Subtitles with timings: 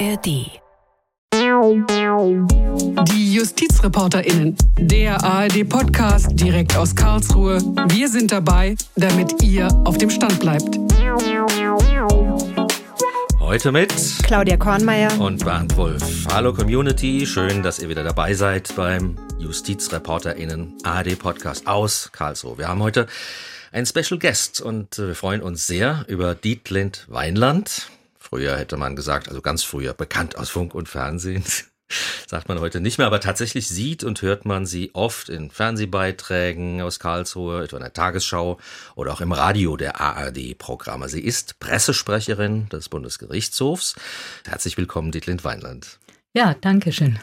[0.00, 0.60] ARD.
[3.08, 7.58] Die JustizreporterInnen, der ARD-Podcast direkt aus Karlsruhe.
[7.90, 10.76] Wir sind dabei, damit ihr auf dem Stand bleibt.
[13.38, 13.94] Heute mit
[14.24, 16.26] Claudia Kornmeier und Bernd Wolf.
[16.32, 22.58] Hallo Community, schön, dass ihr wieder dabei seid beim JustizreporterInnen ARD-Podcast aus Karlsruhe.
[22.58, 23.06] Wir haben heute
[23.70, 27.88] einen Special Guest und wir freuen uns sehr über Dietlind Weinland.
[28.34, 31.44] Früher hätte man gesagt, also ganz früher, bekannt aus Funk und Fernsehen.
[32.26, 36.82] Sagt man heute nicht mehr, aber tatsächlich sieht und hört man sie oft in Fernsehbeiträgen
[36.82, 38.58] aus Karlsruhe, etwa in der Tagesschau
[38.96, 41.08] oder auch im Radio der ARD-Programme.
[41.08, 43.94] Sie ist Pressesprecherin des Bundesgerichtshofs.
[44.44, 46.00] Herzlich willkommen, Dietlind Weinland.
[46.32, 47.20] Ja, danke schön.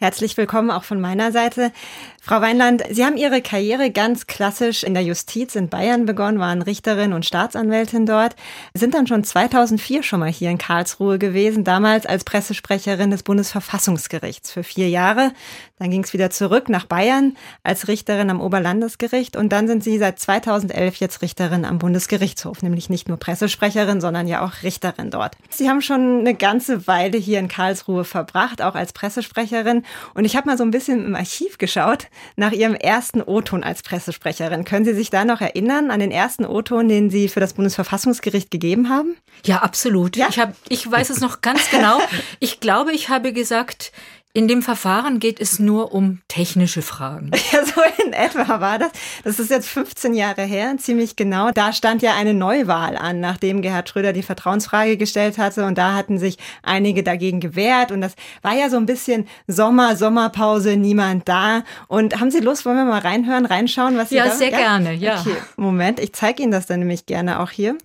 [0.00, 1.72] Herzlich willkommen auch von meiner Seite.
[2.20, 6.62] Frau Weinland, Sie haben Ihre Karriere ganz klassisch in der Justiz in Bayern begonnen, waren
[6.62, 8.36] Richterin und Staatsanwältin dort,
[8.74, 14.52] sind dann schon 2004 schon mal hier in Karlsruhe gewesen, damals als Pressesprecherin des Bundesverfassungsgerichts
[14.52, 15.32] für vier Jahre.
[15.80, 19.98] Dann ging es wieder zurück nach Bayern als Richterin am Oberlandesgericht und dann sind Sie
[19.98, 25.36] seit 2011 jetzt Richterin am Bundesgerichtshof, nämlich nicht nur Pressesprecherin, sondern ja auch Richterin dort.
[25.50, 29.82] Sie haben schon eine ganze Weile hier in Karlsruhe verbracht, auch als Pressesprecherin
[30.14, 33.82] und ich habe mal so ein bisschen im Archiv geschaut nach Ihrem ersten O-Ton als
[33.82, 34.64] Pressesprecherin.
[34.64, 38.50] Können Sie sich da noch erinnern an den ersten O-Ton, den Sie für das Bundesverfassungsgericht
[38.50, 39.16] gegeben haben?
[39.44, 40.16] Ja, absolut.
[40.16, 40.28] Ja?
[40.28, 42.00] Ich, hab, ich weiß es noch ganz genau.
[42.40, 43.92] Ich glaube, ich habe gesagt,
[44.38, 47.32] in dem Verfahren geht es nur um technische Fragen.
[47.50, 48.90] Ja, so in etwa war das.
[49.24, 51.50] Das ist jetzt 15 Jahre her, ziemlich genau.
[51.50, 55.64] Da stand ja eine Neuwahl an, nachdem Gerhard Schröder die Vertrauensfrage gestellt hatte.
[55.64, 57.90] Und da hatten sich einige dagegen gewehrt.
[57.90, 61.64] Und das war ja so ein bisschen Sommer, Sommerpause, niemand da.
[61.88, 64.58] Und haben Sie Lust, wollen wir mal reinhören, reinschauen, was Sie Ja, da sehr ja?
[64.58, 65.20] gerne, ja.
[65.20, 67.76] Okay, Moment, ich zeige Ihnen das dann nämlich gerne auch hier.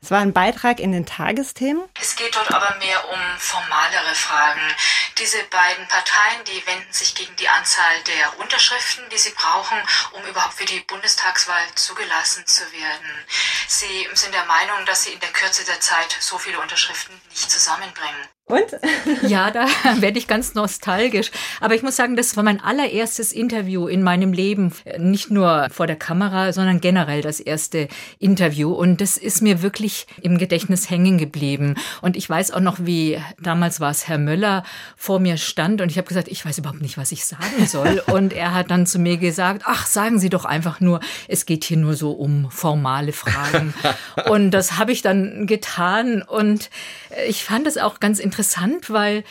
[0.00, 1.82] Das war ein Beitrag in den Tagesthemen.
[2.00, 4.60] Es geht dort aber mehr um formalere Fragen.
[5.18, 6.01] Diese beiden Parteien,
[6.52, 9.78] die wenden sich gegen die Anzahl der Unterschriften, die sie brauchen,
[10.12, 13.26] um überhaupt für die Bundestagswahl zugelassen zu werden.
[13.68, 17.50] Sie sind der Meinung, dass sie in der Kürze der Zeit so viele Unterschriften nicht
[17.50, 18.28] zusammenbringen.
[18.46, 18.64] Und?
[19.28, 19.66] Ja, da
[20.00, 21.30] werde ich ganz nostalgisch.
[21.60, 24.72] Aber ich muss sagen, das war mein allererstes Interview in meinem Leben.
[24.98, 27.86] Nicht nur vor der Kamera, sondern generell das erste
[28.18, 28.72] Interview.
[28.72, 31.76] Und das ist mir wirklich im Gedächtnis hängen geblieben.
[32.00, 34.64] Und ich weiß auch noch, wie damals war es Herr Möller
[34.96, 38.02] vor mir stand und ich habe gesagt, ich weiß überhaupt nicht, was ich sagen soll.
[38.12, 41.64] Und er hat dann zu mir gesagt, ach, sagen Sie doch einfach nur, es geht
[41.64, 43.74] hier nur so um formale Fragen.
[44.28, 46.22] und das habe ich dann getan.
[46.22, 46.70] Und
[47.28, 49.24] ich fand es auch ganz interessant interessant, weil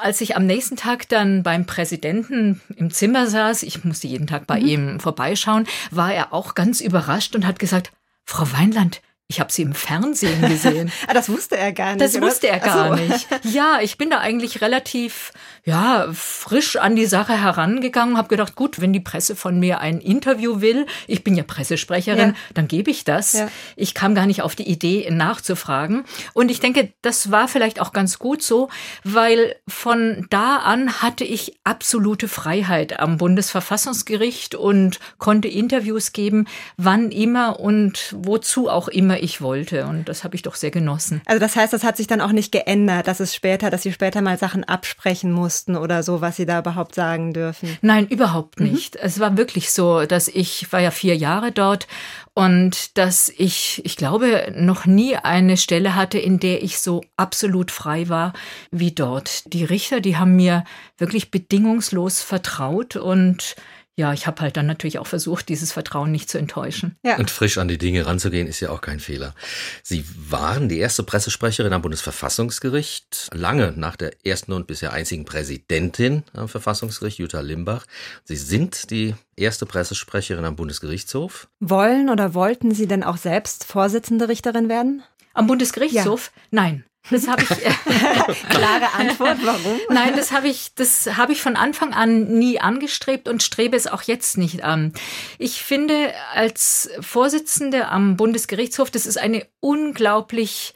[0.00, 4.46] als ich am nächsten Tag dann beim Präsidenten im Zimmer saß, ich musste jeden Tag
[4.46, 4.66] bei mhm.
[4.66, 7.92] ihm vorbeischauen, war er auch ganz überrascht und hat gesagt,
[8.24, 10.92] Frau Weinland, ich habe sie im Fernsehen gesehen.
[11.06, 12.02] ah, das wusste er gar nicht.
[12.02, 12.26] Das oder?
[12.26, 13.02] wusste er gar so.
[13.02, 13.26] nicht.
[13.44, 15.32] Ja, ich bin da eigentlich relativ
[15.64, 20.00] ja, frisch an die Sache herangegangen, habe gedacht, gut, wenn die Presse von mir ein
[20.00, 22.34] Interview will, ich bin ja Pressesprecherin, ja.
[22.52, 23.32] dann gebe ich das.
[23.34, 23.48] Ja.
[23.76, 26.04] Ich kam gar nicht auf die Idee nachzufragen
[26.34, 28.70] und ich denke, das war vielleicht auch ganz gut so,
[29.04, 36.46] weil von da an hatte ich absolute Freiheit am Bundesverfassungsgericht und konnte Interviews geben,
[36.76, 39.86] wann immer und wozu auch immer ich wollte.
[39.86, 41.22] Und das habe ich doch sehr genossen.
[41.26, 43.92] Also das heißt, das hat sich dann auch nicht geändert, dass es später, dass Sie
[43.92, 47.78] später mal Sachen absprechen mussten oder so, was Sie da überhaupt sagen dürfen?
[47.82, 48.70] Nein, überhaupt mhm.
[48.70, 48.94] nicht.
[48.94, 49.00] Mhm.
[49.02, 51.86] Es war wirklich so, dass ich war ja vier Jahre dort
[52.34, 57.70] und dass ich, ich glaube, noch nie eine Stelle hatte, in der ich so absolut
[57.70, 58.32] frei war
[58.70, 59.52] wie dort.
[59.52, 60.64] Die Richter, die haben mir
[60.96, 63.56] wirklich bedingungslos vertraut und
[63.94, 66.96] ja, ich habe halt dann natürlich auch versucht, dieses Vertrauen nicht zu enttäuschen.
[67.04, 67.18] Ja.
[67.18, 69.34] Und frisch an die Dinge ranzugehen, ist ja auch kein Fehler.
[69.82, 76.22] Sie waren die erste Pressesprecherin am Bundesverfassungsgericht, lange nach der ersten und bisher einzigen Präsidentin
[76.32, 77.84] am Verfassungsgericht, Jutta Limbach.
[78.24, 81.48] Sie sind die erste Pressesprecherin am Bundesgerichtshof.
[81.60, 85.02] Wollen oder wollten Sie denn auch selbst Vorsitzende Richterin werden?
[85.34, 86.32] Am Bundesgerichtshof?
[86.34, 86.42] Ja.
[86.50, 86.84] Nein.
[87.10, 87.48] Das habe ich.
[88.48, 89.80] Klare Antwort, warum?
[89.90, 93.86] Nein, das habe ich, das habe ich von Anfang an nie angestrebt und strebe es
[93.86, 94.92] auch jetzt nicht an.
[95.38, 100.74] Ich finde, als Vorsitzende am Bundesgerichtshof, das ist eine unglaublich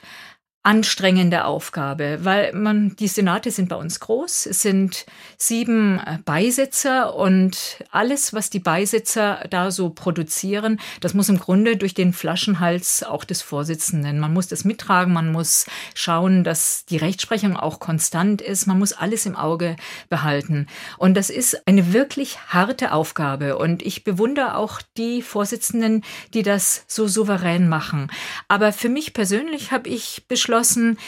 [0.67, 4.47] anstrengende Aufgabe, weil man, die Senate sind bei uns groß.
[4.47, 11.29] Es sind sieben äh, Beisitzer und alles, was die Beisitzer da so produzieren, das muss
[11.29, 14.19] im Grunde durch den Flaschenhals auch des Vorsitzenden.
[14.19, 18.93] Man muss das mittragen, man muss schauen, dass die Rechtsprechung auch konstant ist, man muss
[18.93, 19.77] alles im Auge
[20.09, 20.67] behalten.
[20.99, 26.03] Und das ist eine wirklich harte Aufgabe und ich bewundere auch die Vorsitzenden,
[26.35, 28.11] die das so souverän machen.
[28.49, 30.99] Aber für mich persönlich habe ich beschlossen, beschlossen,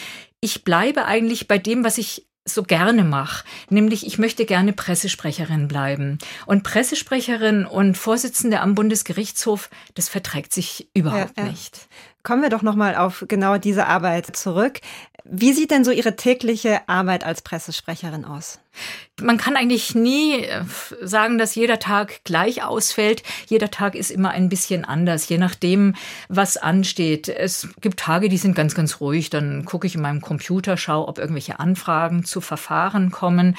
[0.41, 5.69] ich bleibe eigentlich bei dem, was ich so gerne mache, nämlich ich möchte gerne Pressesprecherin
[5.69, 6.19] bleiben.
[6.47, 11.50] Und Pressesprecherin und Vorsitzende am Bundesgerichtshof, das verträgt sich überhaupt ja, ja.
[11.50, 11.89] nicht.
[12.23, 14.81] Kommen wir doch noch mal auf genau diese Arbeit zurück.
[15.25, 18.61] Wie sieht denn so Ihre tägliche Arbeit als Pressesprecherin aus?
[19.20, 20.62] Man kann eigentlich nie äh,
[21.02, 23.22] sagen, dass jeder Tag gleich ausfällt.
[23.46, 25.94] Jeder Tag ist immer ein bisschen anders, je nachdem,
[26.28, 27.28] was ansteht.
[27.28, 29.30] Es gibt Tage, die sind ganz, ganz ruhig.
[29.30, 33.56] Dann gucke ich in meinem Computer, schaue, ob irgendwelche Anfragen zu Verfahren kommen.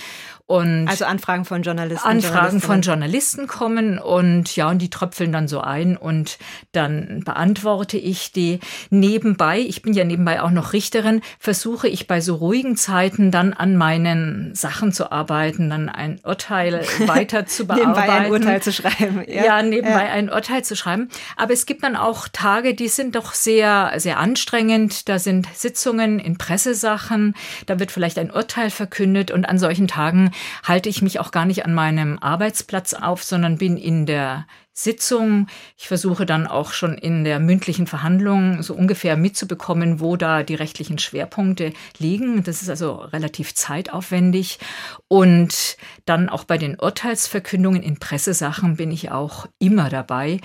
[0.49, 2.07] Und also Anfragen von Journalisten.
[2.07, 6.39] Anfragen von Journalisten kommen und ja, und die tröpfeln dann so ein und
[6.71, 9.59] dann beantworte ich die nebenbei.
[9.59, 13.77] Ich bin ja nebenbei auch noch Richterin, versuche ich bei so ruhigen Zeiten dann an
[13.77, 17.91] meinen Sachen zu arbeiten, dann ein Urteil weiter zu bearbeiten.
[17.91, 19.23] nebenbei ein Urteil zu schreiben.
[19.27, 20.11] Ja, ja nebenbei ja.
[20.11, 21.09] ein Urteil zu schreiben.
[21.37, 25.09] Aber es gibt dann auch Tage, die sind doch sehr, sehr anstrengend.
[25.09, 27.35] Da sind Sitzungen in Pressesachen,
[27.65, 30.31] da wird vielleicht ein Urteil verkündet und an solchen Tagen
[30.63, 34.45] halte ich mich auch gar nicht an meinem Arbeitsplatz auf, sondern bin in der
[34.83, 35.47] Sitzung.
[35.77, 40.55] Ich versuche dann auch schon in der mündlichen Verhandlung so ungefähr mitzubekommen, wo da die
[40.55, 42.43] rechtlichen Schwerpunkte liegen.
[42.43, 44.59] Das ist also relativ zeitaufwendig.
[45.07, 50.39] Und dann auch bei den Urteilsverkündungen in Pressesachen bin ich auch immer dabei.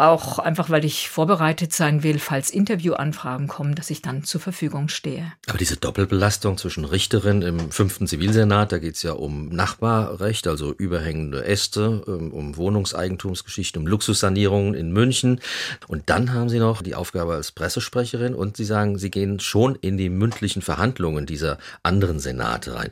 [0.00, 4.86] Auch einfach, weil ich vorbereitet sein will, falls Interviewanfragen kommen, dass ich dann zur Verfügung
[4.86, 5.32] stehe.
[5.48, 10.72] Aber diese Doppelbelastung zwischen Richterin im fünften Zivilsenat, da geht es ja um Nachbarrecht, also
[10.72, 15.40] überhängende Äste, ähm, um Wohnungseigentumsgeschichten, um Luxussanierungen in München.
[15.88, 19.74] Und dann haben Sie noch die Aufgabe als Pressesprecherin und Sie sagen, Sie gehen schon
[19.74, 22.90] in die mündlichen Verhandlungen dieser anderen Senate rein.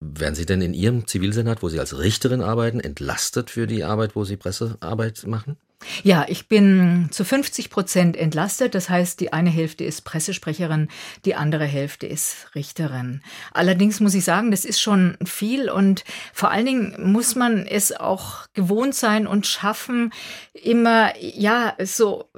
[0.00, 4.16] Werden Sie denn in Ihrem Zivilsenat, wo Sie als Richterin arbeiten, entlastet für die Arbeit,
[4.16, 5.56] wo Sie Pressearbeit machen?
[6.02, 8.74] Ja, ich bin zu 50 Prozent entlastet.
[8.74, 10.88] Das heißt, die eine Hälfte ist Pressesprecherin,
[11.24, 13.22] die andere Hälfte ist Richterin.
[13.52, 16.04] Allerdings muss ich sagen, das ist schon viel und
[16.34, 20.12] vor allen Dingen muss man es auch gewohnt sein und schaffen,
[20.52, 22.28] immer, ja, so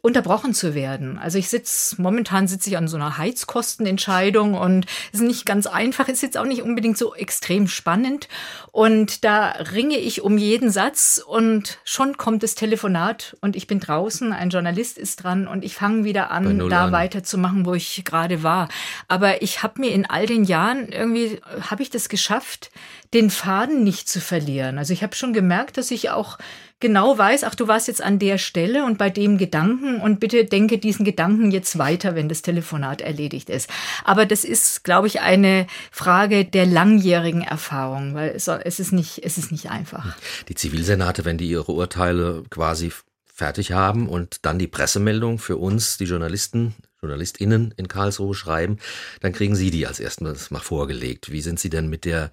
[0.00, 1.18] unterbrochen zu werden.
[1.18, 5.66] Also ich sitze, momentan sitze ich an so einer Heizkostenentscheidung und es ist nicht ganz
[5.66, 8.28] einfach, ist jetzt auch nicht unbedingt so extrem spannend.
[8.72, 13.66] Und da ringe ich um jeden Satz und schon kommt das Telefon Telefonat und ich
[13.66, 16.92] bin draußen, ein Journalist ist dran und ich fange wieder an, da an.
[16.92, 18.68] weiterzumachen, wo ich gerade war.
[19.08, 22.70] Aber ich habe mir in all den Jahren irgendwie, habe ich das geschafft,
[23.14, 24.78] den Faden nicht zu verlieren.
[24.78, 26.38] Also ich habe schon gemerkt, dass ich auch
[26.80, 30.44] genau weiß, ach, du warst jetzt an der Stelle und bei dem Gedanken und bitte
[30.44, 33.70] denke diesen Gedanken jetzt weiter, wenn das Telefonat erledigt ist.
[34.04, 39.38] Aber das ist, glaube ich, eine Frage der langjährigen Erfahrung, weil es, ist nicht, es
[39.38, 40.16] ist nicht einfach.
[40.48, 42.92] Die Zivilsenate, wenn die ihre Urteile quasi
[43.24, 48.78] fertig haben und dann die Pressemeldung für uns, die Journalisten, JournalistInnen in Karlsruhe schreiben,
[49.20, 51.30] dann kriegen Sie die als erstes mal vorgelegt.
[51.30, 52.30] Wie sind Sie denn mit der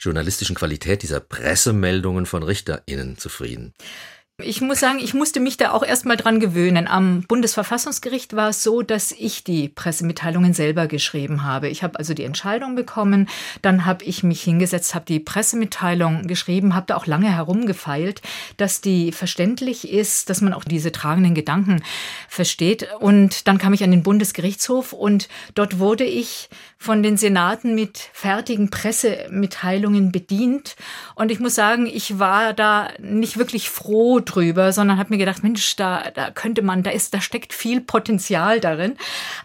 [0.00, 3.74] journalistischen Qualität dieser Pressemeldungen von RichterInnen zufrieden?
[4.42, 6.86] Ich muss sagen, ich musste mich da auch erstmal dran gewöhnen.
[6.88, 11.70] Am Bundesverfassungsgericht war es so, dass ich die Pressemitteilungen selber geschrieben habe.
[11.70, 13.30] Ich habe also die Entscheidung bekommen,
[13.62, 18.20] dann habe ich mich hingesetzt, habe die Pressemitteilung geschrieben, habe da auch lange herumgefeilt,
[18.58, 21.82] dass die verständlich ist, dass man auch diese tragenden Gedanken
[22.28, 22.88] versteht.
[23.00, 28.10] Und dann kam ich an den Bundesgerichtshof und dort wurde ich von den Senaten mit
[28.12, 30.76] fertigen Pressemitteilungen bedient.
[31.14, 35.42] Und ich muss sagen, ich war da nicht wirklich froh drüber, sondern habe mir gedacht,
[35.42, 38.96] Mensch, da, da könnte man, da ist, da steckt viel Potenzial darin.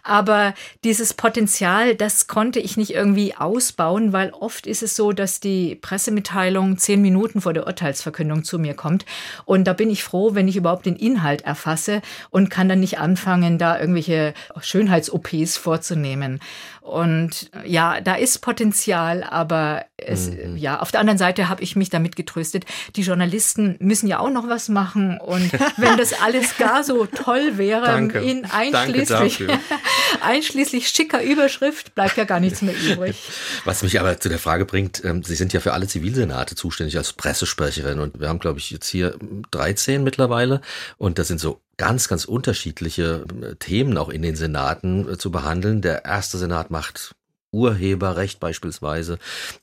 [0.04, 5.40] Aber dieses Potenzial, das konnte ich nicht irgendwie ausbauen, weil oft ist es so, dass
[5.40, 9.06] die Pressemitteilung zehn Minuten vor der Urteilsverkündung zu mir kommt.
[9.46, 13.00] Und da bin ich froh, wenn ich überhaupt den Inhalt erfasse und kann dann nicht
[13.00, 16.40] anfangen, da irgendwelche Schönheits-OPs vorzunehmen.
[16.82, 20.58] Und ja, da ist Potenzial, aber es, mhm.
[20.58, 22.66] ja, auf der anderen Seite habe ich mich damit getröstet.
[22.96, 25.20] Die Journalisten müssen ja auch noch was machen.
[25.20, 28.20] Und wenn das alles gar so toll wäre, Danke.
[28.20, 29.44] in einschließlich,
[30.22, 33.30] einschließlich schicker Überschrift, bleibt ja gar nichts mehr übrig.
[33.64, 36.98] Was mich aber zu der Frage bringt, ähm, Sie sind ja für alle Zivilsenate zuständig
[36.98, 39.16] als Pressesprecherin und wir haben, glaube ich, jetzt hier
[39.52, 40.62] 13 mittlerweile
[40.98, 45.32] und das sind so ganz, ganz unterschiedliche äh, Themen auch in den Senaten äh, zu
[45.32, 45.82] behandeln.
[45.82, 47.16] Der erste Senat macht
[47.52, 49.18] Urheberrecht beispielsweise.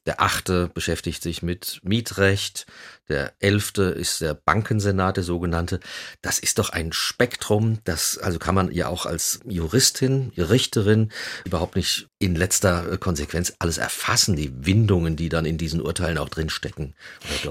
[0.04, 2.66] Der achte beschäftigt sich mit Mietrecht.
[3.08, 5.78] Der elfte ist der Bankensenat, der sogenannte.
[6.20, 11.12] Das ist doch ein Spektrum, das also kann man ja auch als Juristin, Richterin
[11.44, 16.28] überhaupt nicht in letzter Konsequenz alles erfassen, die Windungen, die dann in diesen Urteilen auch
[16.28, 16.94] drinstecken.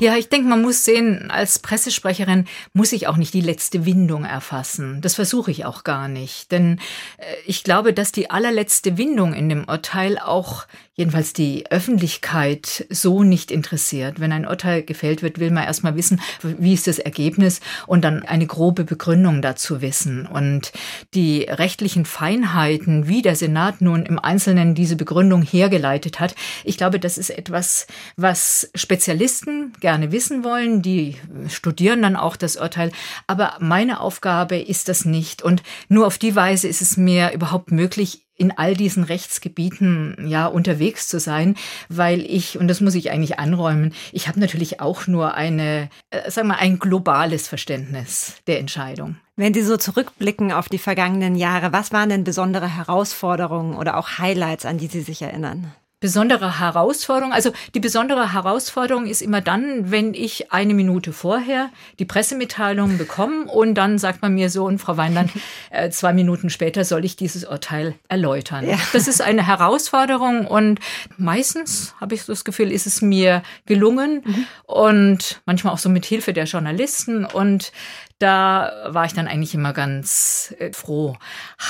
[0.02, 4.26] Ja, ich denke, man muss sehen, als Pressesprecherin muss ich auch nicht die letzte Windung
[4.26, 5.02] erfassen.
[5.02, 6.52] Das versuche ich auch gar nicht.
[6.52, 6.80] Denn
[7.18, 10.66] äh, ich glaube, dass die allerletzte Windung in dem Urteil auch
[10.98, 14.20] jedenfalls die Öffentlichkeit so nicht interessiert.
[14.20, 18.24] Wenn ein Urteil gefällt wird, will man erstmal wissen, wie ist das Ergebnis und dann
[18.24, 20.26] eine grobe Begründung dazu wissen.
[20.26, 20.74] Und
[21.14, 27.00] die rechtlichen Feinheiten, wie der Senat nun im Einzelnen diese Begründung hergeleitet hat, ich glaube,
[27.00, 27.86] das ist etwas,
[28.16, 30.82] was Spezialisten gerne wissen wollen.
[30.82, 31.16] Die
[31.48, 32.92] studieren dann auch das Urteil.
[33.28, 35.44] Aber meine Aufgabe ist das nicht.
[35.44, 40.46] Und nur auf die Weise ist es mir überhaupt möglich, in all diesen Rechtsgebieten ja
[40.46, 41.56] unterwegs zu sein,
[41.90, 46.30] weil ich und das muss ich eigentlich anräumen, ich habe natürlich auch nur eine äh,
[46.30, 49.18] sagen wir ein globales Verständnis der Entscheidung.
[49.36, 54.18] Wenn Sie so zurückblicken auf die vergangenen Jahre, was waren denn besondere Herausforderungen oder auch
[54.18, 55.74] Highlights, an die Sie sich erinnern?
[56.00, 57.34] Besondere Herausforderung.
[57.34, 63.46] Also die besondere Herausforderung ist immer dann, wenn ich eine Minute vorher die Pressemitteilung bekomme
[63.46, 65.32] und dann sagt man mir so, und Frau Weinland,
[65.72, 68.68] äh, zwei Minuten später soll ich dieses Urteil erläutern.
[68.68, 68.78] Ja.
[68.94, 70.80] Das ist eine Herausforderung und
[71.18, 74.48] meistens habe ich das Gefühl, ist es mir gelungen mhm.
[74.66, 77.72] und manchmal auch so mit Hilfe der Journalisten und
[78.20, 81.18] da war ich dann eigentlich immer ganz äh, froh.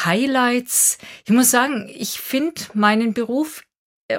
[0.05, 0.97] Highlights.
[1.25, 3.63] Ich muss sagen, ich finde meinen Beruf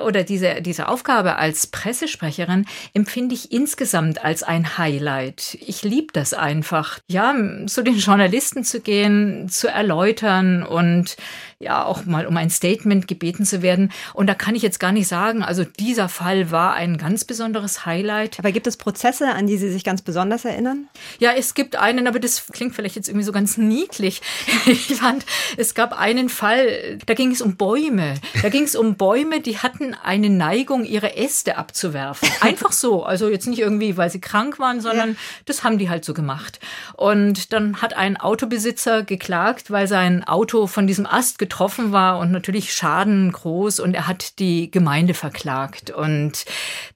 [0.05, 5.57] oder diese, diese Aufgabe als Pressesprecherin empfinde ich insgesamt als ein Highlight.
[5.67, 7.35] Ich liebe das einfach, ja,
[7.67, 11.17] zu den Journalisten zu gehen, zu erläutern und
[11.61, 13.91] ja auch mal um ein Statement gebeten zu werden.
[14.15, 17.85] Und da kann ich jetzt gar nicht sagen, also dieser Fall war ein ganz besonderes
[17.85, 18.39] Highlight.
[18.39, 20.89] Aber gibt es Prozesse, an die Sie sich ganz besonders erinnern?
[21.19, 24.21] Ja, es gibt einen, aber das klingt vielleicht jetzt irgendwie so ganz niedlich.
[24.69, 25.25] Ich fand,
[25.57, 28.15] es gab einen Fall, da ging es um Bäume.
[28.43, 32.29] Da ging es um Bäume, die hatten eine Neigung, ihre Äste abzuwerfen.
[32.41, 33.05] Einfach so.
[33.05, 35.17] Also jetzt nicht irgendwie, weil sie krank waren, sondern ja.
[35.47, 36.61] das haben die halt so gemacht.
[36.95, 42.33] Und dann hat ein Autobesitzer geklagt, weil sein Auto von diesem Ast betroffen war und
[42.33, 45.91] natürlich Schaden groß und er hat die Gemeinde verklagt.
[45.91, 46.45] Und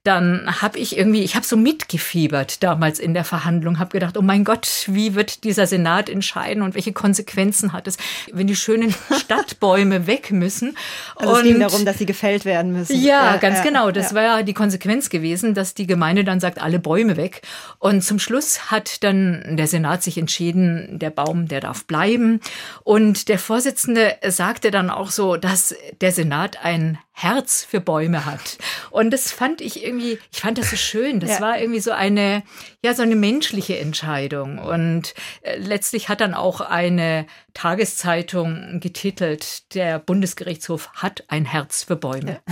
[0.03, 4.21] dann habe ich irgendwie, ich habe so mitgefiebert damals in der Verhandlung, habe gedacht, oh
[4.21, 7.97] mein Gott, wie wird dieser Senat entscheiden und welche Konsequenzen hat es,
[8.31, 10.77] wenn die schönen Stadtbäume weg müssen.
[11.15, 13.01] Also und es ging darum, dass sie gefällt werden müssen.
[13.01, 13.91] Ja, ja ganz ja, genau.
[13.91, 14.15] Das ja.
[14.15, 17.41] war ja die Konsequenz gewesen, dass die Gemeinde dann sagt, alle Bäume weg.
[17.79, 22.39] Und zum Schluss hat dann der Senat sich entschieden, der Baum, der darf bleiben.
[22.83, 28.25] Und der Vorsitzende sagt, sagte dann auch so, dass der Senat ein Herz für Bäume
[28.25, 28.57] hat.
[28.89, 31.19] Und das fand ich irgendwie, ich fand das so schön.
[31.19, 31.41] Das ja.
[31.41, 32.43] war irgendwie so eine,
[32.83, 34.57] ja, so eine menschliche Entscheidung.
[34.57, 41.95] Und äh, letztlich hat dann auch eine Tageszeitung getitelt, der Bundesgerichtshof hat ein Herz für
[41.95, 42.41] Bäume.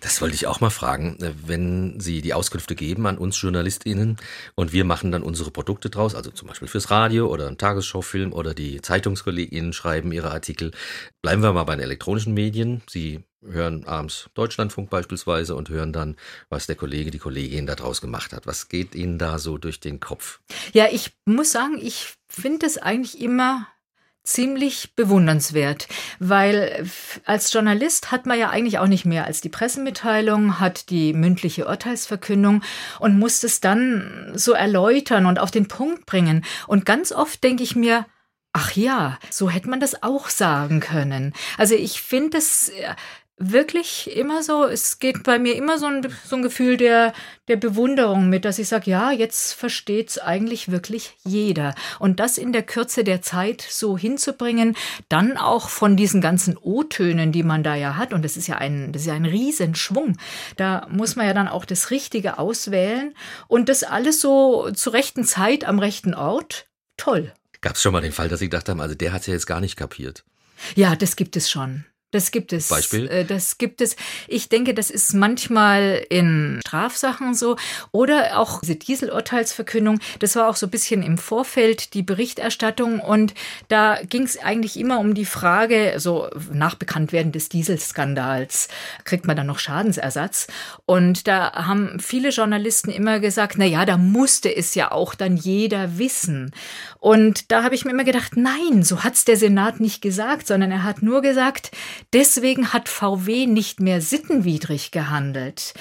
[0.00, 1.16] Das wollte ich auch mal fragen.
[1.46, 4.16] Wenn Sie die Auskünfte geben an uns JournalistInnen
[4.54, 8.32] und wir machen dann unsere Produkte draus, also zum Beispiel fürs Radio oder einen Tagesschaufilm
[8.32, 10.72] oder die ZeitungskollegInnen schreiben ihre Artikel.
[11.22, 12.82] Bleiben wir mal bei den elektronischen Medien.
[12.88, 16.16] Sie hören abends Deutschlandfunk beispielsweise und hören dann,
[16.48, 18.46] was der Kollege, die Kollegin daraus gemacht hat.
[18.46, 20.40] Was geht Ihnen da so durch den Kopf?
[20.72, 23.66] Ja, ich muss sagen, ich finde es eigentlich immer
[24.24, 25.86] ziemlich bewundernswert,
[26.18, 26.88] weil
[27.26, 31.66] als Journalist hat man ja eigentlich auch nicht mehr als die Pressemitteilung, hat die mündliche
[31.66, 32.62] Urteilsverkündung
[33.00, 36.42] und muss es dann so erläutern und auf den Punkt bringen.
[36.66, 38.06] Und ganz oft denke ich mir,
[38.54, 41.34] ach ja, so hätte man das auch sagen können.
[41.58, 42.94] Also ich finde es äh,
[43.36, 47.12] wirklich immer so, es geht bei mir immer so ein, so ein Gefühl der,
[47.48, 51.74] der Bewunderung mit, dass ich sage, ja, jetzt versteht es eigentlich wirklich jeder.
[51.98, 54.76] Und das in der Kürze der Zeit so hinzubringen,
[55.08, 58.56] dann auch von diesen ganzen O-Tönen, die man da ja hat, und das ist ja
[58.56, 60.16] ein, das ist ja ein Riesenschwung.
[60.56, 63.14] Da muss man ja dann auch das Richtige auswählen
[63.48, 66.68] und das alles so zur rechten Zeit am rechten Ort.
[66.96, 67.32] Toll.
[67.60, 69.32] Gab es schon mal den Fall, dass Sie gedacht haben, also der hat es ja
[69.32, 70.24] jetzt gar nicht kapiert?
[70.76, 71.84] Ja, das gibt es schon.
[72.14, 72.68] Das gibt es.
[72.68, 73.08] Beispiel?
[73.08, 73.96] Äh, das gibt es.
[74.28, 77.56] Ich denke, das ist manchmal in Strafsachen so
[77.90, 79.98] oder auch diese Dieselurteilsverkündung.
[80.20, 83.34] Das war auch so ein bisschen im Vorfeld die Berichterstattung und
[83.66, 88.68] da ging es eigentlich immer um die Frage, so nach Bekanntwerden des Dieselskandals,
[89.02, 90.46] kriegt man dann noch Schadensersatz?
[90.86, 95.36] Und da haben viele Journalisten immer gesagt, na ja, da musste es ja auch dann
[95.36, 96.52] jeder wissen.
[97.00, 100.70] Und da habe ich mir immer gedacht, nein, so hat's der Senat nicht gesagt, sondern
[100.70, 101.72] er hat nur gesagt,
[102.12, 105.74] deswegen hat VW nicht mehr sittenwidrig gehandelt.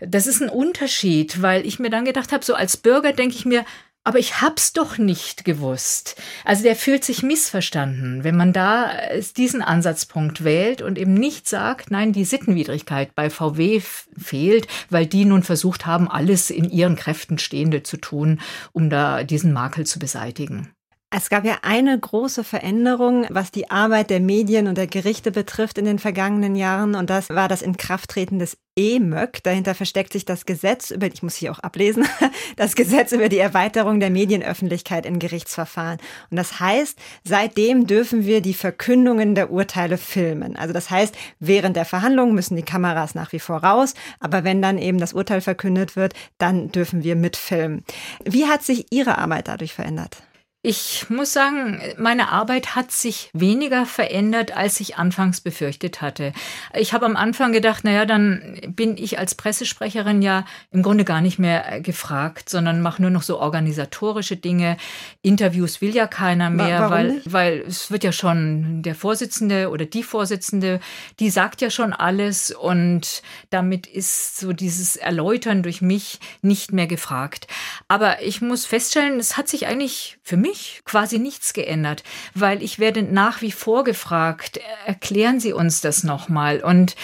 [0.00, 3.44] Das ist ein Unterschied, weil ich mir dann gedacht habe, so als Bürger denke ich
[3.44, 3.64] mir,
[4.02, 6.20] aber ich hab's doch nicht gewusst.
[6.44, 11.46] Also der fühlt sich missverstanden, wenn man da äh, diesen Ansatzpunkt wählt und eben nicht
[11.46, 13.80] sagt, nein, die Sittenwidrigkeit bei VW
[14.16, 18.40] fehlt, weil die nun versucht haben, alles in ihren Kräften Stehende zu tun,
[18.72, 20.72] um da diesen Makel zu beseitigen.
[21.12, 25.76] Es gab ja eine große Veränderung, was die Arbeit der Medien und der Gerichte betrifft
[25.76, 26.94] in den vergangenen Jahren.
[26.94, 29.42] Und das war das Inkrafttreten des EMÖG.
[29.42, 32.06] Dahinter versteckt sich das Gesetz über, ich muss hier auch ablesen,
[32.56, 35.98] das Gesetz über die Erweiterung der Medienöffentlichkeit in Gerichtsverfahren.
[36.30, 40.54] Und das heißt, seitdem dürfen wir die Verkündungen der Urteile filmen.
[40.54, 43.94] Also das heißt, während der Verhandlungen müssen die Kameras nach wie vor raus.
[44.20, 47.82] Aber wenn dann eben das Urteil verkündet wird, dann dürfen wir mitfilmen.
[48.24, 50.22] Wie hat sich Ihre Arbeit dadurch verändert?
[50.62, 56.34] Ich muss sagen, meine Arbeit hat sich weniger verändert, als ich anfangs befürchtet hatte.
[56.74, 61.22] Ich habe am Anfang gedacht, naja, dann bin ich als Pressesprecherin ja im Grunde gar
[61.22, 64.76] nicht mehr äh, gefragt, sondern mache nur noch so organisatorische Dinge.
[65.22, 69.86] Interviews will ja keiner mehr, Warum weil, weil es wird ja schon der Vorsitzende oder
[69.86, 70.80] die Vorsitzende,
[71.20, 76.86] die sagt ja schon alles und damit ist so dieses Erläutern durch mich nicht mehr
[76.86, 77.46] gefragt.
[77.88, 80.49] Aber ich muss feststellen, es hat sich eigentlich für mich
[80.84, 82.02] quasi nichts geändert,
[82.34, 86.60] weil ich werde nach wie vor gefragt, erklären Sie uns das nochmal.
[86.60, 86.96] Und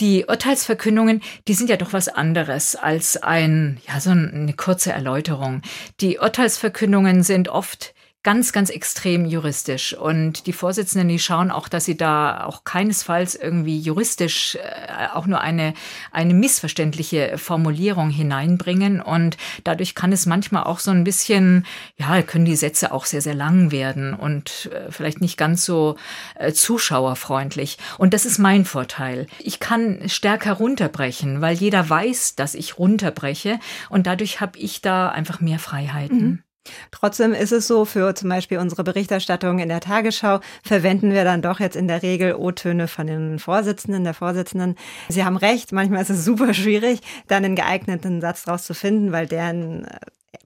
[0.00, 5.62] die Urteilsverkündungen, die sind ja doch was anderes als ein, ja, so eine kurze Erläuterung.
[6.00, 7.94] Die Urteilsverkündungen sind oft
[8.26, 9.94] ganz, ganz extrem juristisch.
[9.94, 15.26] Und die Vorsitzenden, die schauen auch, dass sie da auch keinesfalls irgendwie juristisch äh, auch
[15.26, 15.74] nur eine,
[16.10, 19.00] eine missverständliche Formulierung hineinbringen.
[19.00, 21.64] Und dadurch kann es manchmal auch so ein bisschen,
[21.98, 25.94] ja, können die Sätze auch sehr, sehr lang werden und äh, vielleicht nicht ganz so
[26.34, 27.78] äh, zuschauerfreundlich.
[27.96, 29.28] Und das ist mein Vorteil.
[29.38, 33.60] Ich kann stärker runterbrechen, weil jeder weiß, dass ich runterbreche.
[33.88, 36.42] Und dadurch habe ich da einfach mehr Freiheiten.
[36.90, 41.42] Trotzdem ist es so, für zum Beispiel unsere Berichterstattung in der Tagesschau verwenden wir dann
[41.42, 44.76] doch jetzt in der Regel O-Töne von den Vorsitzenden, der Vorsitzenden.
[45.08, 49.12] Sie haben recht, manchmal ist es super schwierig, dann einen geeigneten Satz daraus zu finden,
[49.12, 49.98] weil deren äh,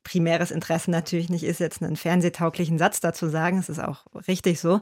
[0.04, 3.58] primäres Interesse natürlich nicht ist, jetzt einen fernsehtauglichen Satz dazu sagen.
[3.58, 4.80] Es ist auch richtig so.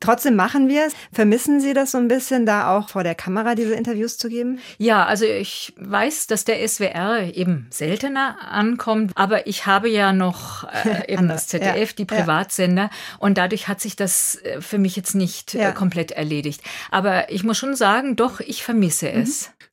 [0.00, 0.92] Trotzdem machen wir es.
[1.12, 4.58] Vermissen Sie das so ein bisschen, da auch vor der Kamera diese Interviews zu geben?
[4.78, 10.64] Ja, also ich weiß, dass der SWR eben seltener ankommt, aber ich habe ja noch
[10.64, 12.20] äh, eben das ZDF, ja, die ja.
[12.20, 15.70] Privatsender und dadurch hat sich das äh, für mich jetzt nicht Ja.
[15.70, 16.62] äh, komplett erledigt.
[16.90, 19.20] Aber ich muss schon sagen, doch, ich vermisse Mhm.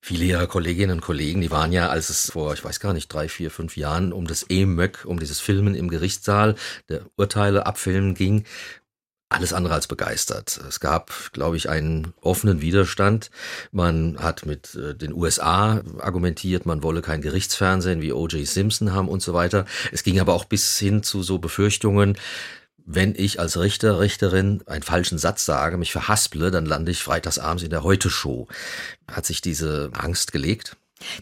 [0.02, 3.14] Viele ihrer Kolleginnen und Kollegen, die waren ja, als es vor, ich weiß gar nicht,
[3.14, 6.56] drei, vier, fünf Jahren um das E-Möck, um dieses Filmen im Gerichtssaal,
[6.88, 8.46] der Urteile abfilmen ging,
[9.30, 10.60] alles andere als begeistert.
[10.68, 13.30] Es gab, glaube ich, einen offenen Widerstand.
[13.72, 18.48] Man hat mit äh, den USA argumentiert, man wolle kein Gerichtsfernsehen wie O.J.
[18.48, 19.66] Simpson haben und so weiter.
[19.92, 22.18] Es ging aber auch bis hin zu so Befürchtungen,
[22.91, 27.62] wenn ich als Richter, Richterin einen falschen Satz sage, mich verhasple, dann lande ich freitagsabends
[27.62, 28.47] in der Heute-Show.
[29.08, 30.75] Hat sich diese Angst gelegt?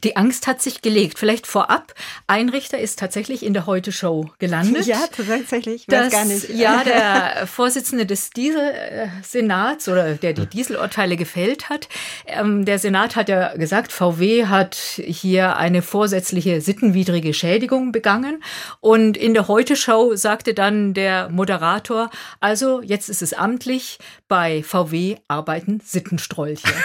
[0.03, 1.19] Die Angst hat sich gelegt.
[1.19, 1.93] Vielleicht vorab,
[2.27, 4.85] ein Richter ist tatsächlich in der Heute-Show gelandet.
[4.85, 5.85] Ja, tatsächlich.
[5.87, 6.49] Ich weiß Das, gar nicht.
[6.49, 11.89] Ja, der Vorsitzende des Dieselsenats oder der die Dieselurteile gefällt hat.
[12.25, 18.43] Ähm, der Senat hat ja gesagt, VW hat hier eine vorsätzliche sittenwidrige Schädigung begangen.
[18.79, 22.09] Und in der Heute-Show sagte dann der Moderator,
[22.39, 26.67] also jetzt ist es amtlich, bei VW arbeiten Sittenstrolche.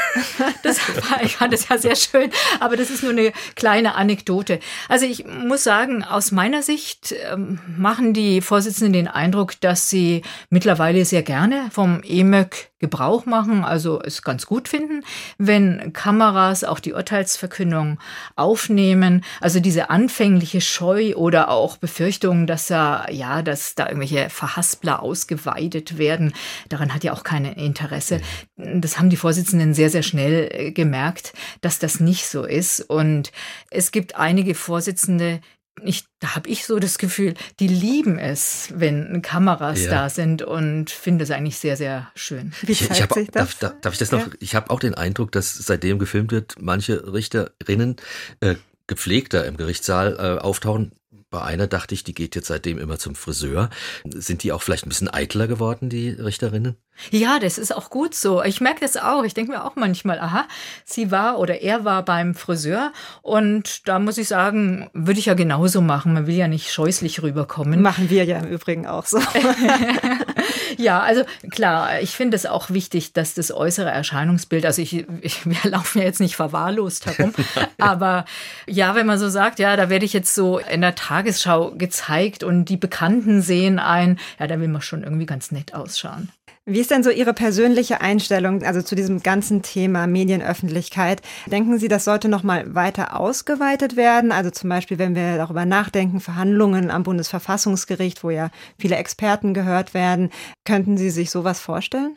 [0.63, 0.79] Das
[1.11, 4.59] war, ich fand das ja sehr schön, aber das ist nur eine kleine Anekdote.
[4.89, 10.23] Also ich muss sagen, aus meiner Sicht ähm, machen die Vorsitzenden den Eindruck, dass sie
[10.51, 15.05] mittlerweile sehr gerne vom EMÖG Gebrauch machen, also es ganz gut finden,
[15.39, 17.99] wenn Kameras auch die Urteilsverkündung
[18.37, 19.25] aufnehmen.
[19.41, 25.97] Also diese anfängliche Scheu oder auch Befürchtungen, dass da, ja, dass da irgendwelche Verhaspler ausgeweidet
[25.97, 26.35] werden,
[26.69, 28.21] daran hat ja auch kein Interesse.
[28.57, 32.81] Das haben die Vorsitzenden sehr, sehr schnell äh, gemerkt, dass das nicht so ist.
[32.81, 33.31] Und
[33.71, 35.41] es gibt einige Vorsitzende,
[35.83, 39.91] ich, da habe ich so das Gefühl, die lieben es, wenn Kameras Ja.
[39.91, 42.53] da sind und finde es eigentlich sehr, sehr schön.
[42.63, 43.35] Wie Ich, zeigt ich hab, sich das?
[43.49, 44.27] darf, darf, darf ich das noch?
[44.27, 44.33] Ja.
[44.41, 47.97] Ich habe auch den Eindruck, dass seitdem gefilmt wird, manche Richterinnen
[48.41, 48.57] äh,
[48.87, 50.93] gepflegter im Gerichtssaal äh, auftauchen.
[51.33, 53.71] Bei einer dachte ich, die geht jetzt seitdem immer zum Friseur.
[54.05, 56.77] Sind die auch vielleicht ein bisschen eitler geworden, die Richterinnen?
[57.11, 58.43] Ja, das ist auch gut so.
[58.43, 59.25] Ich merke das auch.
[59.25, 60.47] Ich denke mir auch manchmal, aha,
[60.85, 62.93] sie war oder er war beim Friseur
[63.23, 66.13] und da muss ich sagen, würde ich ja genauso machen.
[66.13, 67.81] Man will ja nicht scheußlich rüberkommen.
[67.81, 69.19] Machen wir ja im Übrigen auch so.
[70.79, 75.47] Ja, also klar, ich finde es auch wichtig, dass das äußere Erscheinungsbild, also ich, ich,
[75.47, 77.33] wir laufen ja jetzt nicht verwahrlost herum,
[77.79, 78.25] aber
[78.67, 82.45] ja, wenn man so sagt, ja, da werde ich jetzt so in der Tagesschau gezeigt
[82.45, 86.31] und die Bekannten sehen ein, ja, da will man schon irgendwie ganz nett ausschauen.
[86.65, 91.21] Wie ist denn so Ihre persönliche Einstellung, also zu diesem ganzen Thema Medienöffentlichkeit?
[91.47, 94.31] Denken Sie, das sollte noch mal weiter ausgeweitet werden?
[94.31, 99.93] Also zum Beispiel, wenn wir darüber nachdenken, Verhandlungen am Bundesverfassungsgericht, wo ja viele Experten gehört
[99.93, 100.31] werden,
[100.65, 102.17] könnten Sie sich sowas vorstellen?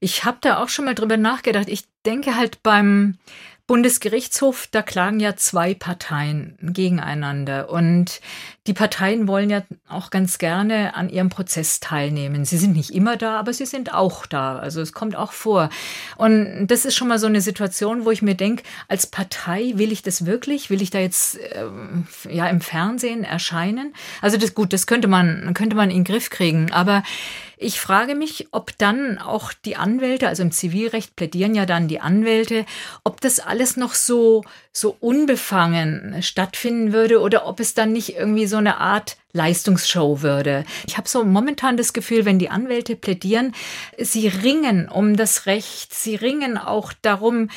[0.00, 1.70] Ich habe da auch schon mal drüber nachgedacht.
[1.70, 3.16] Ich denke halt beim
[3.68, 8.22] Bundesgerichtshof, da klagen ja zwei Parteien gegeneinander und
[8.66, 12.46] die Parteien wollen ja auch ganz gerne an ihrem Prozess teilnehmen.
[12.46, 14.58] Sie sind nicht immer da, aber sie sind auch da.
[14.58, 15.68] Also es kommt auch vor.
[16.16, 19.92] Und das ist schon mal so eine Situation, wo ich mir denke, als Partei will
[19.92, 20.70] ich das wirklich?
[20.70, 21.66] Will ich da jetzt äh,
[22.30, 23.92] ja im Fernsehen erscheinen?
[24.22, 27.02] Also das gut, das könnte man könnte man in den Griff kriegen, aber
[27.60, 32.00] ich frage mich, ob dann auch die Anwälte, also im Zivilrecht plädieren ja dann die
[32.00, 32.64] Anwälte,
[33.04, 34.44] ob das alles noch so,
[34.80, 40.64] so unbefangen stattfinden würde oder ob es dann nicht irgendwie so eine Art Leistungsshow würde.
[40.86, 43.54] Ich habe so momentan das Gefühl, wenn die Anwälte plädieren,
[43.98, 47.50] sie ringen um das Recht, sie ringen auch darum,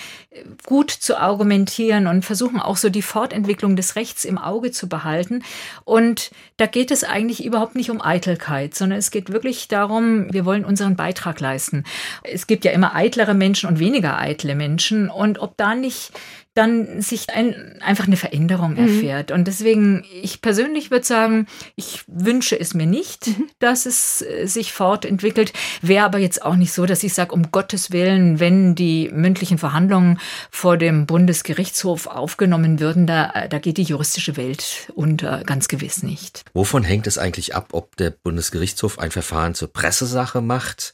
[0.65, 5.43] gut zu argumentieren und versuchen auch so die Fortentwicklung des Rechts im Auge zu behalten.
[5.85, 10.45] Und da geht es eigentlich überhaupt nicht um Eitelkeit, sondern es geht wirklich darum, wir
[10.45, 11.85] wollen unseren Beitrag leisten.
[12.23, 15.09] Es gibt ja immer eitlere Menschen und weniger eitle Menschen.
[15.09, 16.11] Und ob da nicht
[16.53, 18.79] dann sich ein, einfach eine Veränderung mhm.
[18.79, 19.31] erfährt.
[19.31, 23.49] Und deswegen, ich persönlich würde sagen, ich wünsche es mir nicht, mhm.
[23.59, 25.53] dass es äh, sich fortentwickelt.
[25.81, 29.57] Wäre aber jetzt auch nicht so, dass ich sage, um Gottes Willen, wenn die mündlichen
[29.57, 35.69] Verhandlungen vor dem Bundesgerichtshof aufgenommen würden, da, äh, da geht die juristische Welt unter, ganz
[35.69, 36.43] gewiss nicht.
[36.53, 40.93] Wovon hängt es eigentlich ab, ob der Bundesgerichtshof ein Verfahren zur Pressesache macht?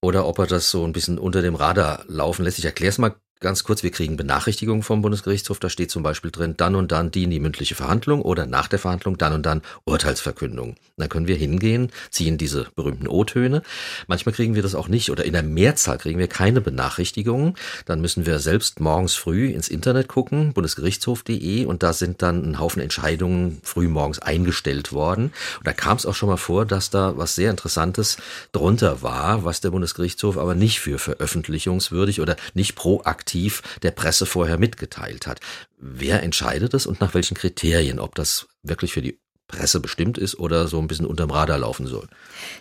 [0.00, 2.58] oder ob er das so ein bisschen unter dem Radar laufen lässt.
[2.58, 6.32] Ich erkläre es mal Ganz kurz, wir kriegen Benachrichtigungen vom Bundesgerichtshof, da steht zum Beispiel
[6.32, 9.62] drin, dann und dann dienen die mündliche Verhandlung oder nach der Verhandlung dann und dann
[9.84, 10.74] Urteilsverkündung.
[10.96, 13.62] Dann können wir hingehen, ziehen diese berühmten O-Töne.
[14.08, 17.54] Manchmal kriegen wir das auch nicht oder in der Mehrzahl kriegen wir keine Benachrichtigungen.
[17.86, 22.58] Dann müssen wir selbst morgens früh ins Internet gucken, bundesgerichtshof.de und da sind dann ein
[22.58, 25.26] Haufen Entscheidungen früh morgens eingestellt worden.
[25.58, 28.16] Und da kam es auch schon mal vor, dass da was sehr Interessantes
[28.50, 34.24] drunter war, was der Bundesgerichtshof aber nicht für veröffentlichungswürdig oder nicht proaktiv aktiv der Presse
[34.24, 35.40] vorher mitgeteilt hat.
[35.76, 40.38] Wer entscheidet es und nach welchen Kriterien, ob das wirklich für die Presse bestimmt ist
[40.38, 42.06] oder so ein bisschen unterm Radar laufen soll.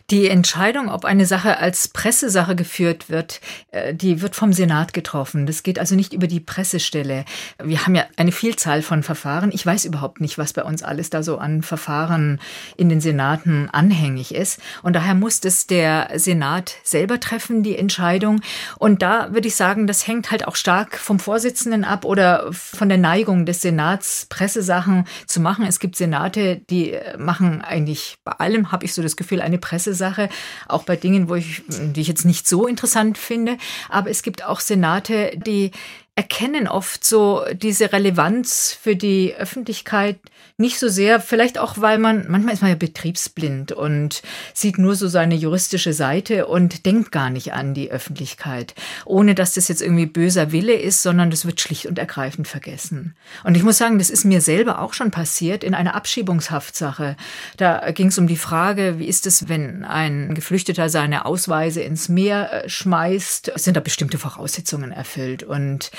[0.10, 5.45] Die Entscheidung, ob eine Sache als Pressesache geführt wird, äh, die wird vom Senat getroffen.
[5.45, 7.26] Das geht also nicht über die Pressestelle.
[7.62, 9.52] Wir haben ja eine Vielzahl von Verfahren.
[9.54, 12.39] Ich weiß überhaupt nicht, was bei uns alles da so an Verfahren
[12.78, 14.62] in den Senaten anhängig ist.
[14.82, 18.41] Und daher muss es der Senat selber treffen, die Entscheidung.
[18.80, 22.88] Und da würde ich sagen, das hängt halt auch stark vom Vorsitzenden ab oder von
[22.88, 25.65] der Neigung des Senats, Pressesachen zu machen.
[25.65, 29.58] Es gibt Senate, die die machen eigentlich bei allem, habe ich so das Gefühl, eine
[29.58, 30.30] Pressesache,
[30.68, 33.58] auch bei Dingen, wo ich, die ich jetzt nicht so interessant finde.
[33.90, 35.72] Aber es gibt auch Senate, die
[36.17, 40.17] erkennen oft so diese Relevanz für die Öffentlichkeit
[40.60, 44.23] nicht so sehr, vielleicht auch, weil man, manchmal ist man ja betriebsblind und
[44.56, 48.73] sieht nur so seine juristische Seite und denkt gar nicht an die Öffentlichkeit,
[49.06, 53.15] ohne dass das jetzt irgendwie böser Wille ist, sondern das wird schlicht und ergreifend vergessen.
[53.43, 57.15] Und ich muss sagen, das ist mir selber auch schon passiert in einer Abschiebungshaftsache.
[57.58, 62.10] Da ging es um die Frage, wie ist es, wenn ein Geflüchteter seine Ausweise ins
[62.10, 63.51] Meer äh, schmeißt?
[63.58, 65.43] Sind da bestimmte Voraussetzungen erfüllt?
[65.43, 65.91] Und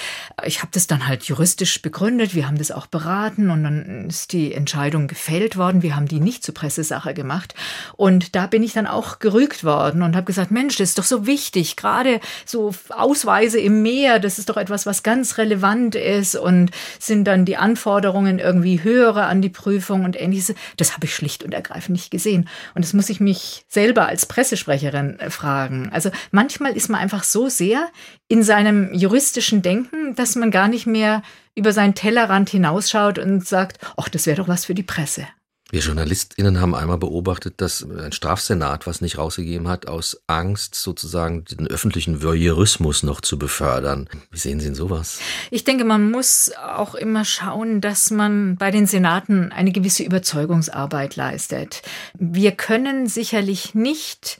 [0.44, 4.33] ich habe das dann halt juristisch begründet, wir haben das auch beraten und dann ist
[4.33, 7.55] die Entscheidung gefällt worden, wir haben die nicht zur Pressesache gemacht
[7.97, 11.05] und da bin ich dann auch gerügt worden und habe gesagt, Mensch, das ist doch
[11.05, 16.37] so wichtig, gerade so Ausweise im Meer, das ist doch etwas, was ganz relevant ist
[16.37, 20.55] und sind dann die Anforderungen irgendwie höhere an die Prüfung und ähnliches.
[20.77, 24.27] Das habe ich schlicht und ergreifend nicht gesehen und das muss ich mich selber als
[24.27, 25.90] Pressesprecherin fragen.
[25.92, 27.88] Also manchmal ist man einfach so sehr
[28.29, 31.23] in seinem juristischen Denken, dass man gar nicht mehr
[31.55, 35.27] über seinen Tellerrand hinausschaut und sagt, ach, das wäre doch was für die Presse.
[35.71, 41.45] Wir JournalistInnen haben einmal beobachtet, dass ein Strafsenat was nicht rausgegeben hat, aus Angst sozusagen
[41.45, 44.09] den öffentlichen Voyeurismus noch zu befördern.
[44.31, 45.19] Wie sehen Sie denn sowas?
[45.51, 51.17] Ich denke, man muss auch immer schauen, dass man bei den Senaten eine gewisse Überzeugungsarbeit
[51.17, 51.83] leistet.
[52.15, 54.39] Wir können sicherlich nicht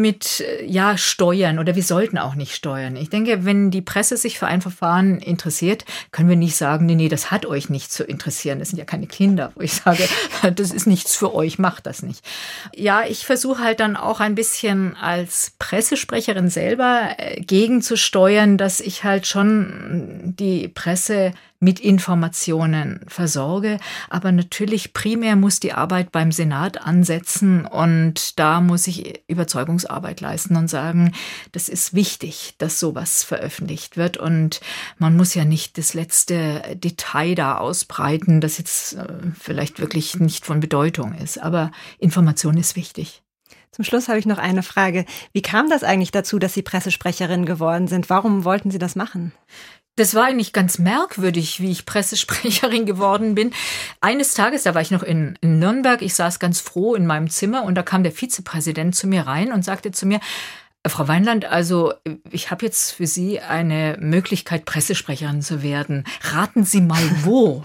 [0.00, 2.96] mit, ja, steuern oder wir sollten auch nicht steuern.
[2.96, 6.94] Ich denke, wenn die Presse sich für ein Verfahren interessiert, können wir nicht sagen, nee,
[6.94, 8.58] nee, das hat euch nicht zu interessieren.
[8.58, 10.06] Das sind ja keine Kinder, wo ich sage,
[10.54, 12.24] das das ist nichts für euch, macht das nicht.
[12.74, 19.04] Ja, ich versuche halt dann auch ein bisschen als Pressesprecherin selber äh, gegenzusteuern, dass ich
[19.04, 21.32] halt schon die Presse
[21.66, 23.78] mit Informationen versorge.
[24.08, 30.54] Aber natürlich primär muss die Arbeit beim Senat ansetzen und da muss ich Überzeugungsarbeit leisten
[30.54, 31.10] und sagen,
[31.50, 34.60] das ist wichtig, dass sowas veröffentlicht wird und
[34.98, 40.46] man muss ja nicht das letzte Detail da ausbreiten, das jetzt äh, vielleicht wirklich nicht
[40.46, 41.42] von Bedeutung ist.
[41.42, 43.22] Aber Information ist wichtig.
[43.72, 45.04] Zum Schluss habe ich noch eine Frage.
[45.32, 48.08] Wie kam das eigentlich dazu, dass Sie Pressesprecherin geworden sind?
[48.08, 49.32] Warum wollten Sie das machen?
[49.96, 53.52] Das war eigentlich ganz merkwürdig, wie ich Pressesprecherin geworden bin.
[54.02, 57.30] Eines Tages, da war ich noch in, in, Nürnberg, ich saß ganz froh in meinem
[57.30, 60.20] Zimmer und da kam der Vizepräsident zu mir rein und sagte zu mir,
[60.86, 61.94] Frau Weinland, also
[62.30, 66.04] ich habe jetzt für Sie eine Möglichkeit, Pressesprecherin zu werden.
[66.22, 67.62] Raten Sie mal wo.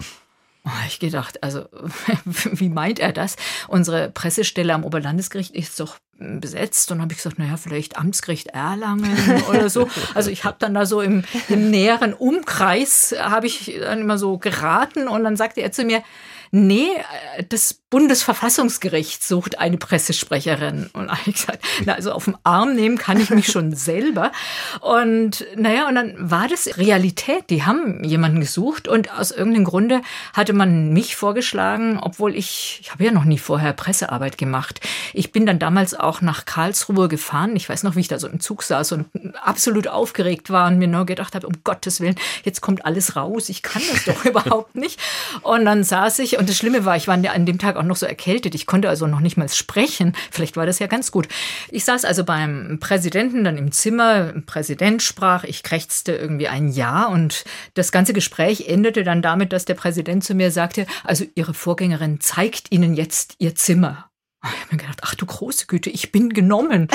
[0.64, 1.66] Oh, ich gedacht, also
[2.24, 3.36] wie meint er das?
[3.68, 9.42] Unsere Pressestelle am Oberlandesgericht ist doch besetzt und habe ich gesagt, naja, vielleicht Amtsgericht Erlangen
[9.48, 9.88] oder so.
[10.14, 14.38] Also ich habe dann da so im, im näheren Umkreis, habe ich dann immer so
[14.38, 16.02] geraten und dann sagte er zu mir,
[16.50, 16.88] nee,
[17.36, 20.88] äh, das Bundesverfassungsgericht sucht eine Pressesprecherin.
[20.94, 24.32] Und ich gesagt, na, also auf dem Arm nehmen kann ich mich schon selber.
[24.80, 27.50] Und naja, und dann war das Realität.
[27.50, 30.00] Die haben jemanden gesucht und aus irgendeinem Grunde
[30.32, 34.80] hatte man mich vorgeschlagen, obwohl ich, ich habe ja noch nie vorher Pressearbeit gemacht.
[35.12, 37.56] Ich bin dann damals auch nach Karlsruhe gefahren.
[37.56, 39.06] Ich weiß noch, wie ich da so im Zug saß und
[39.42, 43.50] absolut aufgeregt war und mir nur gedacht habe, um Gottes Willen, jetzt kommt alles raus.
[43.50, 44.98] Ich kann das doch überhaupt nicht.
[45.42, 47.96] Und dann saß ich und das Schlimme war, ich war an dem Tag auch noch
[47.96, 48.54] so erkältet.
[48.54, 50.14] Ich konnte also noch nicht mal sprechen.
[50.30, 51.28] Vielleicht war das ja ganz gut.
[51.70, 54.32] Ich saß also beim Präsidenten dann im Zimmer.
[54.34, 55.44] Ein Präsident sprach.
[55.44, 60.24] Ich krächzte irgendwie ein Ja und das ganze Gespräch endete dann damit, dass der Präsident
[60.24, 64.11] zu mir sagte, also Ihre Vorgängerin zeigt Ihnen jetzt Ihr Zimmer.
[64.44, 66.88] Ich habe mir gedacht, ach du große Güte, ich bin genommen.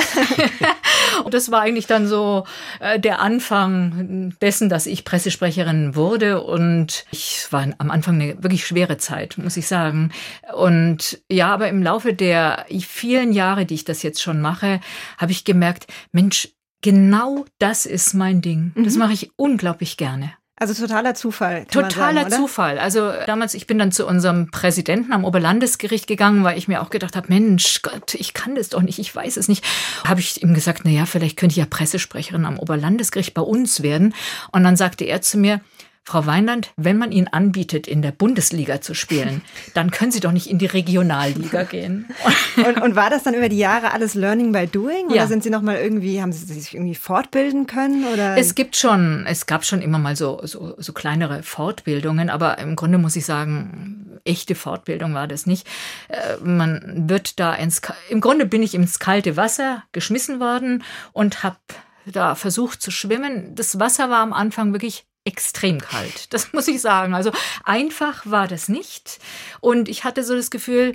[1.24, 2.44] und das war eigentlich dann so
[2.80, 6.42] äh, der Anfang dessen, dass ich Pressesprecherin wurde.
[6.42, 10.12] Und ich war am Anfang eine wirklich schwere Zeit, muss ich sagen.
[10.54, 14.80] Und ja, aber im Laufe der vielen Jahre, die ich das jetzt schon mache,
[15.16, 16.50] habe ich gemerkt, Mensch,
[16.82, 18.72] genau das ist mein Ding.
[18.76, 19.00] Das mhm.
[19.00, 20.32] mache ich unglaublich gerne.
[20.60, 21.66] Also totaler Zufall.
[21.66, 22.78] Totaler sagen, Zufall.
[22.78, 26.90] Also damals, ich bin dann zu unserem Präsidenten am Oberlandesgericht gegangen, weil ich mir auch
[26.90, 29.64] gedacht habe, Mensch, Gott, ich kann das doch nicht, ich weiß es nicht.
[30.04, 33.82] Habe ich ihm gesagt, na ja, vielleicht könnte ich ja Pressesprecherin am Oberlandesgericht bei uns
[33.82, 34.14] werden.
[34.50, 35.60] Und dann sagte er zu mir,
[36.08, 39.42] Frau Weinland, wenn man Ihnen anbietet, in der Bundesliga zu spielen,
[39.74, 42.08] dann können Sie doch nicht in die Regionalliga gehen.
[42.56, 45.08] und, und, war das dann über die Jahre alles Learning by Doing?
[45.08, 45.26] Oder ja.
[45.26, 48.06] sind Sie noch mal irgendwie, haben Sie sich irgendwie fortbilden können?
[48.06, 48.38] Oder?
[48.38, 52.74] Es gibt schon, es gab schon immer mal so, so, so kleinere Fortbildungen, aber im
[52.74, 55.66] Grunde muss ich sagen, echte Fortbildung war das nicht.
[56.08, 61.42] Äh, man wird da ins, im Grunde bin ich ins kalte Wasser geschmissen worden und
[61.42, 61.58] habe
[62.06, 63.54] da versucht zu schwimmen.
[63.54, 66.32] Das Wasser war am Anfang wirklich extrem kalt.
[66.32, 67.14] Das muss ich sagen.
[67.14, 67.30] Also
[67.64, 69.20] einfach war das nicht.
[69.60, 70.94] Und ich hatte so das Gefühl,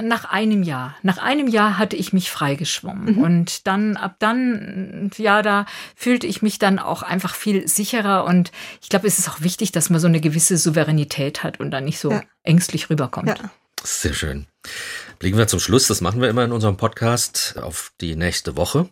[0.00, 3.16] nach einem Jahr, nach einem Jahr hatte ich mich freigeschwommen.
[3.16, 3.22] Mhm.
[3.22, 8.24] Und dann, ab dann, ja, da fühlte ich mich dann auch einfach viel sicherer.
[8.24, 11.70] Und ich glaube, es ist auch wichtig, dass man so eine gewisse Souveränität hat und
[11.70, 12.22] dann nicht so ja.
[12.42, 13.28] ängstlich rüberkommt.
[13.28, 13.50] Ja.
[13.84, 14.46] Sehr schön.
[15.18, 18.88] Blicken wir zum Schluss, das machen wir immer in unserem Podcast, auf die nächste Woche.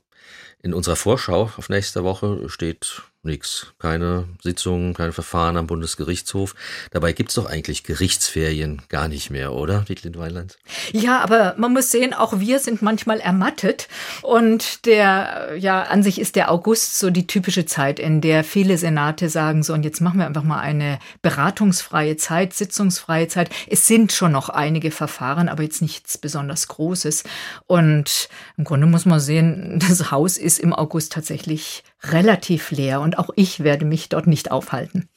[0.63, 3.67] In unserer Vorschau auf nächste Woche steht Nix.
[3.79, 6.55] Keine Sitzungen, kein Verfahren am Bundesgerichtshof.
[6.91, 10.57] Dabei gibt's doch eigentlich Gerichtsferien gar nicht mehr, oder, Dietlin Weiland?
[10.93, 13.89] Ja, aber man muss sehen, auch wir sind manchmal ermattet.
[14.23, 18.79] Und der, ja, an sich ist der August so die typische Zeit, in der viele
[18.79, 23.51] Senate sagen so, und jetzt machen wir einfach mal eine beratungsfreie Zeit, sitzungsfreie Zeit.
[23.69, 27.25] Es sind schon noch einige Verfahren, aber jetzt nichts besonders Großes.
[27.67, 33.19] Und im Grunde muss man sehen, das Haus ist im August tatsächlich relativ leer und
[33.19, 35.09] auch ich werde mich dort nicht aufhalten.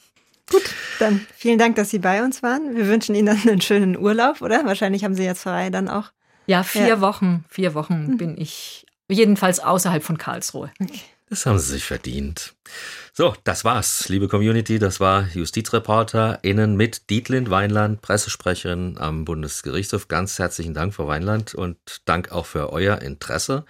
[0.52, 0.63] Gut,
[1.00, 2.76] dann vielen Dank, dass Sie bei uns waren.
[2.76, 4.65] Wir wünschen Ihnen dann einen schönen Urlaub, oder?
[4.65, 6.12] Wahrscheinlich haben Sie jetzt frei dann auch.
[6.46, 7.02] Ja, vier ja.
[7.02, 8.17] Wochen, vier Wochen hm.
[8.17, 10.72] bin ich jedenfalls außerhalb von Karlsruhe.
[10.82, 11.00] Okay.
[11.30, 12.54] Das haben Sie sich verdient.
[13.13, 14.78] So, das war's, liebe Community.
[14.78, 20.10] Das war Justizreporter innen mit Dietlind Weinland, Pressesprecherin am Bundesgerichtshof.
[20.10, 23.65] Ganz herzlichen Dank, Frau Weinland, und Dank auch für euer Interesse.